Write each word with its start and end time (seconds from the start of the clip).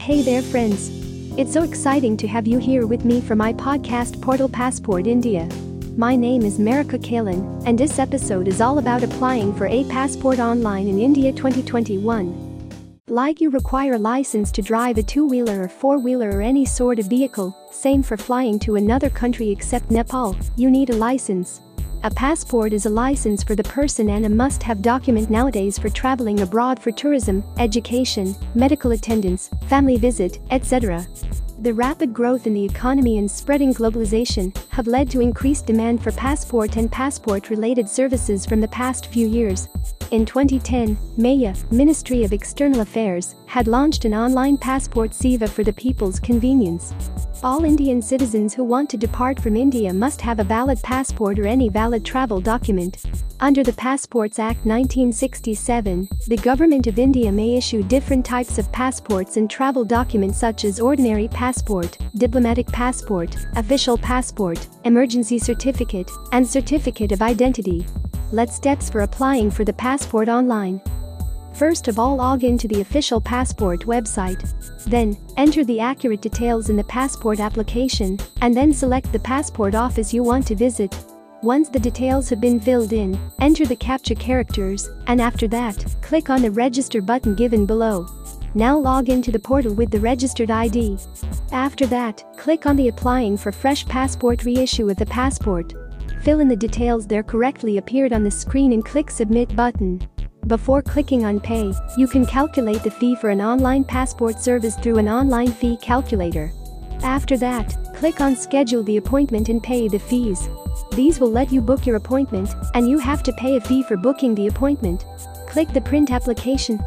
Hey 0.00 0.22
there, 0.22 0.40
friends. 0.40 0.88
It's 1.38 1.52
so 1.52 1.62
exciting 1.62 2.16
to 2.16 2.26
have 2.26 2.46
you 2.46 2.58
here 2.58 2.86
with 2.86 3.04
me 3.04 3.20
for 3.20 3.36
my 3.36 3.52
podcast 3.52 4.18
Portal 4.22 4.48
Passport 4.48 5.06
India. 5.06 5.46
My 5.94 6.16
name 6.16 6.40
is 6.40 6.58
Marika 6.58 6.98
Kalan, 6.98 7.62
and 7.66 7.78
this 7.78 7.98
episode 7.98 8.48
is 8.48 8.62
all 8.62 8.78
about 8.78 9.02
applying 9.02 9.54
for 9.54 9.66
a 9.66 9.84
passport 9.90 10.38
online 10.38 10.88
in 10.88 10.98
India 10.98 11.32
2021. 11.32 12.48
Like 13.08 13.42
you 13.42 13.50
require 13.50 13.92
a 13.92 13.98
license 13.98 14.50
to 14.52 14.62
drive 14.62 14.96
a 14.96 15.02
two-wheeler 15.02 15.64
or 15.64 15.68
four-wheeler 15.68 16.30
or 16.30 16.40
any 16.40 16.64
sort 16.64 16.98
of 16.98 17.06
vehicle, 17.06 17.54
same 17.70 18.02
for 18.02 18.16
flying 18.16 18.58
to 18.60 18.76
another 18.76 19.10
country 19.10 19.50
except 19.50 19.90
Nepal, 19.90 20.34
you 20.56 20.70
need 20.70 20.88
a 20.88 20.96
license. 20.96 21.60
A 22.02 22.10
passport 22.10 22.72
is 22.72 22.86
a 22.86 22.90
license 22.90 23.42
for 23.42 23.54
the 23.54 23.62
person 23.62 24.08
and 24.08 24.24
a 24.24 24.28
must-have 24.30 24.80
document 24.80 25.28
nowadays 25.28 25.78
for 25.78 25.90
traveling 25.90 26.40
abroad 26.40 26.80
for 26.80 26.90
tourism, 26.90 27.44
education, 27.58 28.34
medical 28.54 28.92
attendance, 28.92 29.50
family 29.68 29.98
visit, 29.98 30.38
etc. 30.50 31.06
The 31.58 31.74
rapid 31.74 32.14
growth 32.14 32.46
in 32.46 32.54
the 32.54 32.64
economy 32.64 33.18
and 33.18 33.30
spreading 33.30 33.74
globalization 33.74 34.56
have 34.70 34.86
led 34.86 35.10
to 35.10 35.20
increased 35.20 35.66
demand 35.66 36.02
for 36.02 36.10
passport 36.12 36.78
and 36.78 36.90
passport-related 36.90 37.86
services 37.86 38.46
from 38.46 38.62
the 38.62 38.68
past 38.68 39.08
few 39.08 39.28
years. 39.28 39.68
In 40.10 40.26
2010, 40.26 40.98
MEA, 41.18 41.54
Ministry 41.70 42.24
of 42.24 42.32
External 42.32 42.80
Affairs, 42.80 43.36
had 43.46 43.68
launched 43.68 44.04
an 44.04 44.12
online 44.12 44.58
passport 44.58 45.12
Seva 45.12 45.48
for 45.48 45.62
the 45.62 45.72
people's 45.72 46.18
convenience. 46.18 46.92
All 47.44 47.64
Indian 47.64 48.02
citizens 48.02 48.52
who 48.52 48.64
want 48.64 48.90
to 48.90 48.96
depart 48.96 49.38
from 49.38 49.54
India 49.54 49.92
must 49.94 50.20
have 50.20 50.40
a 50.40 50.44
valid 50.44 50.82
passport 50.82 51.38
or 51.38 51.46
any 51.46 51.68
valid 51.68 52.04
travel 52.04 52.40
document. 52.40 53.04
Under 53.38 53.62
the 53.62 53.72
Passports 53.74 54.40
Act 54.40 54.66
1967, 54.66 56.08
the 56.26 56.36
Government 56.38 56.88
of 56.88 56.98
India 56.98 57.30
may 57.30 57.56
issue 57.56 57.84
different 57.84 58.26
types 58.26 58.58
of 58.58 58.70
passports 58.72 59.36
and 59.36 59.48
travel 59.48 59.84
documents 59.84 60.40
such 60.40 60.64
as 60.64 60.80
ordinary 60.80 61.28
passport, 61.28 61.96
diplomatic 62.16 62.66
passport, 62.66 63.36
official 63.54 63.96
passport, 63.96 64.66
emergency 64.84 65.38
certificate, 65.38 66.10
and 66.32 66.44
certificate 66.44 67.12
of 67.12 67.22
identity. 67.22 67.86
Let's 68.32 68.54
steps 68.54 68.88
for 68.88 69.00
applying 69.00 69.50
for 69.50 69.64
the 69.64 69.72
passport 69.72 70.28
online. 70.28 70.80
First 71.52 71.88
of 71.88 71.98
all 71.98 72.14
log 72.14 72.44
into 72.44 72.68
the 72.68 72.80
official 72.80 73.20
passport 73.20 73.80
website. 73.86 74.40
Then, 74.84 75.18
enter 75.36 75.64
the 75.64 75.80
accurate 75.80 76.20
details 76.20 76.70
in 76.70 76.76
the 76.76 76.84
passport 76.84 77.40
application, 77.40 78.20
and 78.40 78.56
then 78.56 78.72
select 78.72 79.10
the 79.10 79.18
passport 79.18 79.74
office 79.74 80.14
you 80.14 80.22
want 80.22 80.46
to 80.46 80.54
visit. 80.54 80.96
Once 81.42 81.68
the 81.68 81.80
details 81.80 82.28
have 82.28 82.40
been 82.40 82.60
filled 82.60 82.92
in, 82.92 83.18
enter 83.40 83.66
the 83.66 83.74
CAPTCHA 83.74 84.20
characters, 84.20 84.88
and 85.08 85.20
after 85.20 85.48
that, 85.48 85.84
click 86.00 86.30
on 86.30 86.42
the 86.42 86.52
register 86.52 87.02
button 87.02 87.34
given 87.34 87.66
below. 87.66 88.06
Now 88.54 88.78
log 88.78 89.08
into 89.08 89.32
the 89.32 89.40
portal 89.40 89.74
with 89.74 89.90
the 89.90 89.98
registered 89.98 90.52
ID. 90.52 90.98
After 91.50 91.84
that, 91.86 92.22
click 92.36 92.66
on 92.66 92.76
the 92.76 92.88
applying 92.88 93.36
for 93.36 93.50
fresh 93.50 93.84
passport 93.86 94.44
reissue 94.44 94.88
of 94.88 94.98
the 94.98 95.06
passport. 95.06 95.72
Fill 96.22 96.40
in 96.40 96.48
the 96.48 96.56
details 96.56 97.06
there 97.06 97.22
correctly 97.22 97.78
appeared 97.78 98.12
on 98.12 98.22
the 98.22 98.30
screen 98.30 98.72
and 98.72 98.84
click 98.84 99.10
submit 99.10 99.56
button. 99.56 100.06
Before 100.46 100.82
clicking 100.82 101.24
on 101.24 101.40
Pay, 101.40 101.72
you 101.96 102.06
can 102.06 102.26
calculate 102.26 102.82
the 102.82 102.90
fee 102.90 103.14
for 103.14 103.30
an 103.30 103.40
online 103.40 103.84
passport 103.84 104.38
service 104.38 104.76
through 104.76 104.98
an 104.98 105.08
online 105.08 105.50
fee 105.50 105.78
calculator. 105.78 106.52
After 107.02 107.38
that, 107.38 107.94
click 107.96 108.20
on 108.20 108.36
Schedule 108.36 108.82
the 108.82 108.98
appointment 108.98 109.48
and 109.48 109.62
pay 109.62 109.88
the 109.88 109.98
fees. 109.98 110.48
These 110.92 111.20
will 111.20 111.30
let 111.30 111.50
you 111.50 111.62
book 111.62 111.86
your 111.86 111.96
appointment, 111.96 112.50
and 112.74 112.86
you 112.86 112.98
have 112.98 113.22
to 113.22 113.32
pay 113.32 113.56
a 113.56 113.60
fee 113.60 113.82
for 113.82 113.96
booking 113.96 114.34
the 114.34 114.48
appointment. 114.48 115.06
Click 115.46 115.72
the 115.72 115.80
Print 115.80 116.10
Application 116.10 116.78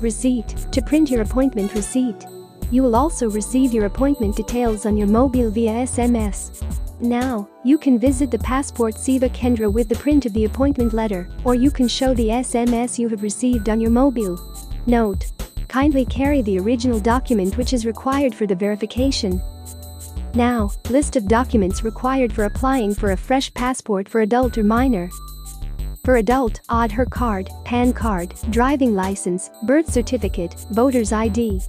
Receipt 0.00 0.48
to 0.70 0.82
print 0.82 1.10
your 1.10 1.22
appointment 1.22 1.74
receipt. 1.74 2.26
You 2.70 2.82
will 2.82 2.94
also 2.94 3.30
receive 3.30 3.72
your 3.72 3.86
appointment 3.86 4.36
details 4.36 4.86
on 4.86 4.96
your 4.96 5.08
mobile 5.08 5.50
via 5.50 5.72
SMS. 5.86 6.85
Now, 7.00 7.46
you 7.62 7.76
can 7.76 7.98
visit 7.98 8.30
the 8.30 8.38
Passport 8.38 8.94
Seva 8.94 9.28
Kendra 9.28 9.70
with 9.70 9.88
the 9.88 9.96
print 9.96 10.24
of 10.24 10.32
the 10.32 10.46
appointment 10.46 10.94
letter, 10.94 11.28
or 11.44 11.54
you 11.54 11.70
can 11.70 11.88
show 11.88 12.14
the 12.14 12.28
SMS 12.28 12.98
you 12.98 13.08
have 13.08 13.22
received 13.22 13.68
on 13.68 13.80
your 13.80 13.90
mobile. 13.90 14.40
Note. 14.86 15.30
Kindly 15.68 16.06
carry 16.06 16.40
the 16.40 16.58
original 16.58 16.98
document 16.98 17.58
which 17.58 17.74
is 17.74 17.84
required 17.84 18.34
for 18.34 18.46
the 18.46 18.54
verification. 18.54 19.42
Now, 20.32 20.70
list 20.88 21.16
of 21.16 21.28
documents 21.28 21.84
required 21.84 22.32
for 22.32 22.44
applying 22.44 22.94
for 22.94 23.12
a 23.12 23.16
fresh 23.16 23.52
passport 23.52 24.08
for 24.08 24.22
adult 24.22 24.56
or 24.56 24.64
minor. 24.64 25.10
For 26.02 26.16
adult, 26.16 26.60
Aadhaar 26.70 27.10
card, 27.10 27.50
PAN 27.64 27.92
card, 27.92 28.34
driving 28.50 28.94
license, 28.94 29.50
birth 29.64 29.92
certificate, 29.92 30.54
voter's 30.70 31.12
ID. 31.12 31.60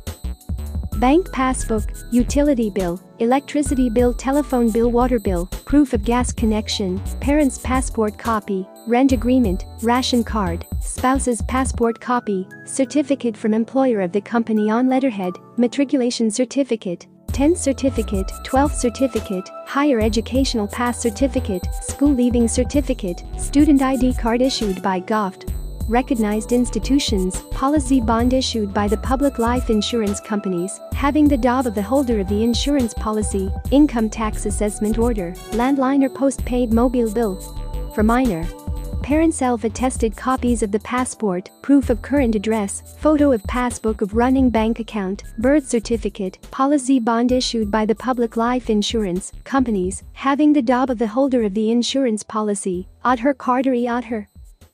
Bank 1.00 1.32
passbook, 1.32 1.88
utility 2.12 2.72
bill, 2.72 3.00
electricity 3.20 3.88
bill, 3.88 4.16
telephone 4.16 4.72
bill, 4.72 4.90
water 4.90 5.20
bill, 5.20 5.46
proof 5.46 5.94
of 5.94 6.04
gas 6.04 6.34
connection, 6.34 7.00
parent's 7.22 7.60
passport 7.60 8.18
copy, 8.18 8.68
rent 8.88 9.12
agreement, 9.12 9.66
ration 9.84 10.24
card, 10.24 10.66
spouse's 10.82 11.44
passport 11.44 12.02
copy, 12.02 12.48
certificate 12.66 13.38
from 13.38 13.54
employer 13.54 14.02
of 14.02 14.12
the 14.12 14.22
company 14.22 14.72
on 14.72 14.90
letterhead, 14.90 15.34
matriculation 15.58 16.32
certificate, 16.32 17.06
10th 17.28 17.58
certificate, 17.58 18.32
12th 18.44 18.74
certificate, 18.74 19.48
higher 19.68 20.00
educational 20.00 20.68
pass 20.68 21.00
certificate, 21.00 21.68
school 21.84 22.10
leaving 22.12 22.48
certificate, 22.48 23.22
student 23.38 23.84
ID 23.84 24.16
card 24.16 24.42
issued 24.42 24.82
by 24.82 25.00
GOVT, 25.00 25.47
recognized 25.88 26.52
institutions, 26.52 27.42
policy 27.52 28.02
bond 28.02 28.34
issued 28.34 28.74
by 28.74 28.88
the 28.88 28.98
public 28.98 29.40
life 29.40 29.70
insurance 29.70 30.20
companies, 30.20 30.80
having 30.94 31.28
the 31.28 31.38
DOB 31.38 31.68
of 31.68 31.76
the 31.76 31.82
holder 31.82 32.20
of 32.20 32.28
the 32.28 32.44
insurance 32.44 32.94
policy, 32.94 33.52
income 33.72 34.10
tax 34.10 34.46
assessment 34.46 34.98
order, 34.98 35.32
landline 35.52 36.04
or 36.04 36.10
post-paid 36.10 36.74
mobile 36.74 37.12
bill. 37.12 37.40
For 37.94 38.04
minor, 38.04 38.46
parent 39.02 39.34
self-attested 39.34 40.18
copies 40.18 40.62
of 40.62 40.72
the 40.72 40.80
passport, 40.82 41.50
proof 41.62 41.90
of 41.90 42.02
current 42.02 42.36
address, 42.36 42.96
photo 43.00 43.32
of 43.32 43.42
passbook 43.44 44.02
of 44.02 44.14
running 44.14 44.50
bank 44.50 44.80
account, 44.80 45.24
birth 45.38 45.66
certificate, 45.68 46.38
policy 46.52 47.00
bond 47.00 47.32
issued 47.32 47.72
by 47.72 47.86
the 47.86 47.96
public 47.96 48.36
life 48.36 48.70
insurance 48.70 49.32
companies, 49.46 50.04
having 50.12 50.52
the 50.52 50.62
DOB 50.62 50.90
of 50.90 50.98
the 50.98 51.08
holder 51.08 51.44
of 51.44 51.54
the 51.54 51.72
insurance 51.72 52.22
policy, 52.22 52.90
Aadhaar 53.06 53.38
card 53.38 53.66
or 53.66 53.74
e-Aadhaar. 53.74 54.28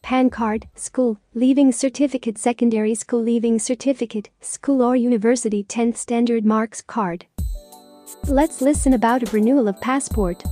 PAN 0.03 0.29
card, 0.29 0.67
school, 0.75 1.17
leaving 1.33 1.71
certificate 1.71 2.37
secondary 2.37 2.93
school 2.93 3.23
leaving 3.23 3.57
certificate, 3.57 4.29
school 4.41 4.81
or 4.81 4.97
university 4.97 5.63
10th 5.63 5.95
standard 5.95 6.43
marks 6.43 6.81
card. 6.81 7.25
Let's 8.27 8.61
listen 8.61 8.93
about 8.93 9.23
a 9.23 9.31
renewal 9.31 9.69
of 9.69 9.79
passport. 9.79 10.43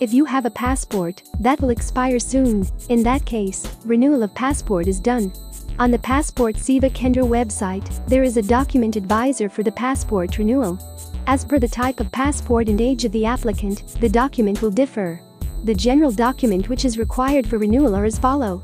If 0.00 0.14
you 0.14 0.24
have 0.24 0.46
a 0.46 0.50
passport 0.50 1.22
that 1.40 1.60
will 1.60 1.68
expire 1.68 2.18
soon, 2.18 2.66
in 2.88 3.02
that 3.02 3.26
case, 3.26 3.66
renewal 3.84 4.22
of 4.22 4.34
passport 4.34 4.88
is 4.88 4.98
done. 4.98 5.30
On 5.78 5.90
the 5.90 5.98
Passport 5.98 6.56
Seva 6.56 6.90
Kendra 6.90 7.22
website, 7.22 7.86
there 8.06 8.22
is 8.22 8.38
a 8.38 8.42
document 8.42 8.96
advisor 8.96 9.50
for 9.50 9.62
the 9.62 9.72
passport 9.72 10.38
renewal. 10.38 10.78
As 11.26 11.44
per 11.44 11.58
the 11.58 11.68
type 11.68 12.00
of 12.00 12.10
passport 12.12 12.70
and 12.70 12.80
age 12.80 13.04
of 13.04 13.12
the 13.12 13.26
applicant, 13.26 13.86
the 14.00 14.08
document 14.08 14.62
will 14.62 14.70
differ. 14.70 15.20
The 15.64 15.74
general 15.74 16.12
document 16.12 16.70
which 16.70 16.86
is 16.86 16.96
required 16.96 17.46
for 17.46 17.58
renewal 17.58 17.94
are 17.94 18.06
as 18.06 18.18
follow. 18.18 18.62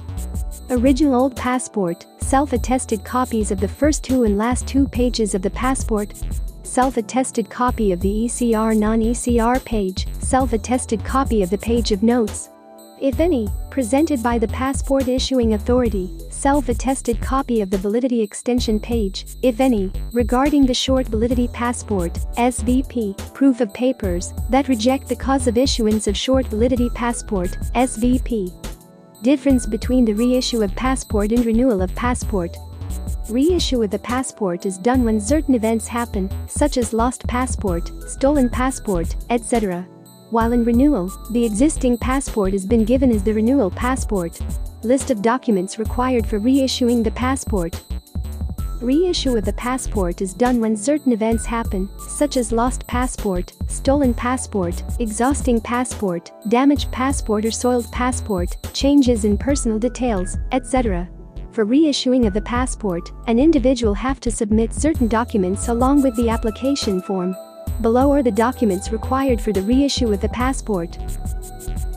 Original 0.73 1.15
old 1.15 1.37
passport, 1.37 2.07
self-attested 2.23 3.05
copies 3.05 3.51
of 3.51 3.61
the 3.61 3.69
first 3.69 4.03
two 4.03 4.25
and 4.25 4.39
last 4.39 4.67
two 4.67 4.89
pages 4.89 5.35
of 5.35 5.43
the 5.43 5.51
passport, 5.51 6.15
self-attested 6.63 7.51
copy 7.51 7.93
of 7.93 8.01
the 8.01 8.25
ECR 8.25 8.75
non-ECR 8.75 9.63
page, 9.67 10.07
self-attested 10.21 11.05
copy 11.05 11.43
of 11.43 11.51
the 11.51 11.59
page 11.59 11.93
of 11.93 12.03
notes, 12.03 12.49
if 13.03 13.21
any, 13.21 13.49
presented 13.69 14.23
by 14.23 14.39
the 14.39 14.49
passport 14.49 15.09
issuing 15.09 15.53
authority, 15.53 16.09
self-attested 16.31 17.21
copy 17.21 17.61
of 17.61 17.69
the 17.69 17.77
validity 17.77 18.23
extension 18.23 18.81
page, 18.81 19.27
if 19.43 19.61
any, 19.61 19.93
regarding 20.13 20.65
the 20.65 20.73
short 20.73 21.07
validity 21.07 21.49
passport, 21.49 22.15
SVP, 22.39 23.35
proof 23.35 23.61
of 23.61 23.75
papers, 23.75 24.33
that 24.49 24.69
reject 24.69 25.07
the 25.07 25.17
cause 25.17 25.49
of 25.49 25.59
issuance 25.59 26.07
of 26.07 26.17
short 26.17 26.47
validity 26.47 26.89
passport, 26.91 27.51
SVP. 27.75 28.62
Difference 29.23 29.67
between 29.67 30.05
the 30.05 30.15
reissue 30.15 30.63
of 30.63 30.75
passport 30.75 31.33
and 31.33 31.47
renewal 31.47 31.81
of 31.81 31.95
passport. 31.95 32.57
Reissue 33.31 33.83
of 33.83 33.91
the 33.91 33.99
passport 33.99 34.67
is 34.67 34.79
done 34.79 35.05
when 35.05 35.21
certain 35.21 35.55
events 35.55 35.87
happen, 35.87 36.29
such 36.47 36.77
as 36.77 36.93
lost 36.93 37.27
passport, 37.27 37.91
stolen 38.09 38.51
passport, 38.51 39.15
etc 39.31 39.87
while 40.33 40.53
in 40.53 40.65
renewal, 40.65 41.13
the 41.31 41.45
existing 41.45 41.99
passport 41.99 42.55
has 42.55 42.65
been 42.65 42.87
given 42.87 43.11
as 43.13 43.23
the 43.23 43.35
renewal 43.35 43.71
passport. 43.71 44.41
List 44.83 45.11
of 45.11 45.21
documents 45.21 45.79
required 45.79 46.27
for 46.27 46.41
reissuing 46.41 47.05
the 47.05 47.11
passport. 47.11 47.83
Reissue 48.83 49.37
of 49.37 49.45
the 49.45 49.53
passport 49.53 50.23
is 50.23 50.35
done 50.35 50.61
when 50.61 50.77
certain 50.77 51.13
events 51.13 51.47
happen, 51.47 51.89
such 52.09 52.37
as 52.37 52.51
lost 52.51 52.85
passport, 52.89 53.53
stolen 53.69 54.13
passport, 54.13 54.83
exhausting 54.99 55.61
passport, 55.61 56.33
damaged 56.49 56.91
passport 56.91 57.45
or 57.45 57.53
soiled 57.53 57.89
passport, 57.93 58.57
changes 58.73 59.25
in 59.25 59.39
personal 59.39 59.79
details, 59.79 60.37
etc. 60.51 61.09
For 61.53 61.65
reissuing 61.65 62.27
of 62.27 62.35
the 62.35 62.43
passport, 62.43 63.13
an 63.29 63.39
individual 63.39 63.95
have 63.95 64.19
to 64.19 64.33
submit 64.33 64.75
certain 64.75 65.07
documents 65.07 65.69
along 65.69 66.03
with 66.03 66.17
the 66.17 66.29
application 66.29 67.01
form. 67.03 67.37
Below 67.83 68.13
are 68.13 68.23
the 68.23 68.31
documents 68.31 68.93
required 68.93 69.41
for 69.41 69.53
the 69.53 69.63
reissue 69.63 70.13
of 70.13 70.21
the 70.21 70.29
passport. 70.29 70.97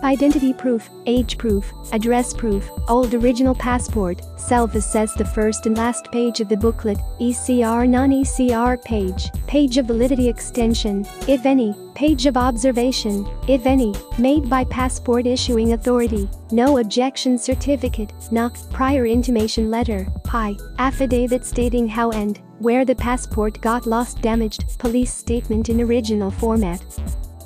Identity 0.03 0.51
proof, 0.51 0.89
age 1.05 1.37
proof, 1.37 1.71
address 1.93 2.33
proof, 2.33 2.67
old 2.87 3.13
original 3.13 3.53
passport, 3.53 4.19
self-assess 4.39 5.13
the 5.13 5.25
first 5.25 5.67
and 5.67 5.77
last 5.77 6.11
page 6.11 6.41
of 6.41 6.49
the 6.49 6.57
booklet, 6.57 6.97
ECR 7.21 7.87
non-ECR 7.87 8.83
page, 8.83 9.29
page 9.45 9.77
of 9.77 9.85
validity 9.85 10.27
extension, 10.27 11.05
if 11.27 11.45
any, 11.45 11.75
page 11.93 12.25
of 12.25 12.35
observation, 12.35 13.27
if 13.47 13.67
any, 13.67 13.93
made 14.17 14.49
by 14.49 14.63
passport 14.63 15.27
issuing 15.27 15.73
authority, 15.73 16.27
no 16.51 16.79
objection 16.79 17.37
certificate, 17.37 18.11
NOC, 18.31 18.71
prior 18.71 19.05
intimation 19.05 19.69
letter, 19.69 20.07
PI, 20.23 20.55
affidavit 20.79 21.45
stating 21.45 21.87
how 21.87 22.09
and 22.09 22.39
where 22.59 22.85
the 22.85 22.95
passport 22.95 23.59
got 23.61 23.85
lost 23.85 24.21
damaged, 24.21 24.77
police 24.79 25.13
statement 25.13 25.69
in 25.69 25.81
original 25.81 26.31
format. 26.31 26.83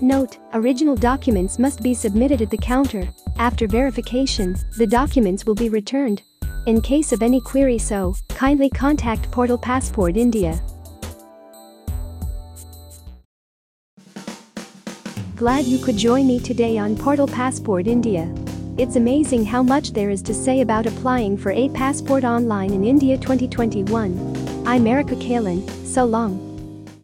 Note, 0.02 0.38
original 0.54 0.96
documents 0.96 1.60
must 1.60 1.84
be 1.84 1.94
submitted 1.94 2.42
at 2.42 2.50
the 2.50 2.58
counter. 2.58 3.08
After 3.38 3.68
verification, 3.68 4.56
the 4.78 4.88
documents 4.88 5.46
will 5.46 5.56
be 5.56 5.70
returned. 5.70 6.22
In 6.68 6.82
case 6.82 7.12
of 7.12 7.24
any 7.24 7.42
query 7.42 7.78
so, 7.78 8.16
kindly 8.30 8.70
contact 8.70 9.30
Portal 9.32 9.58
Passport 9.58 10.16
India. 10.16 10.62
Glad 15.36 15.66
you 15.66 15.80
could 15.80 15.98
join 15.98 16.28
me 16.28 16.40
today 16.40 16.78
on 16.78 16.96
Portal 16.96 17.28
Passport 17.28 17.88
India. 17.88 18.34
It's 18.78 18.96
amazing 18.96 19.46
how 19.46 19.64
much 19.64 19.92
there 19.92 20.10
is 20.10 20.22
to 20.22 20.34
say 20.34 20.62
about 20.62 20.86
applying 20.86 21.38
for 21.38 21.52
a 21.52 21.68
passport 21.70 22.24
online 22.24 22.72
in 22.72 22.86
India 22.86 23.18
2021. 23.18 24.39
I'm 24.70 24.86
Erica 24.86 25.16
Kalin, 25.16 25.68
so 25.84 26.06
long. 26.06 26.49